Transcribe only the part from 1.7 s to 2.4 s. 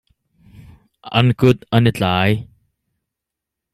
an i tlai.